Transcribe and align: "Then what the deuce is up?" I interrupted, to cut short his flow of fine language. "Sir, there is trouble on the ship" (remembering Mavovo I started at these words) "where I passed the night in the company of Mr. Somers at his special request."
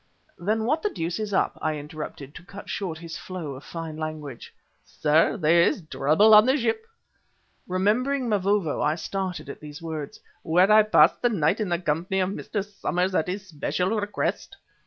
"Then 0.39 0.63
what 0.65 0.81
the 0.81 0.89
deuce 0.89 1.19
is 1.19 1.31
up?" 1.31 1.59
I 1.61 1.77
interrupted, 1.77 2.33
to 2.33 2.43
cut 2.43 2.67
short 2.67 2.97
his 2.97 3.19
flow 3.19 3.53
of 3.53 3.63
fine 3.63 3.97
language. 3.97 4.51
"Sir, 4.83 5.37
there 5.37 5.61
is 5.61 5.83
trouble 5.87 6.33
on 6.33 6.47
the 6.47 6.57
ship" 6.57 6.87
(remembering 7.67 8.27
Mavovo 8.27 8.81
I 8.81 8.95
started 8.95 9.47
at 9.47 9.59
these 9.59 9.79
words) 9.79 10.19
"where 10.41 10.71
I 10.71 10.81
passed 10.81 11.21
the 11.21 11.29
night 11.29 11.59
in 11.59 11.69
the 11.69 11.77
company 11.77 12.19
of 12.19 12.31
Mr. 12.31 12.65
Somers 12.65 13.13
at 13.13 13.27
his 13.27 13.45
special 13.45 13.91
request." 13.99 14.57